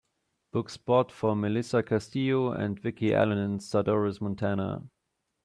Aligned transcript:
book 0.51 0.67
spot 0.71 1.11
for 1.11 1.35
melisa 1.35 1.83
castillo 1.85 2.51
and 2.51 2.79
vicky 2.79 3.13
allen 3.13 3.37
in 3.37 3.59
Sadorus 3.59 4.19
Montana 4.19 4.89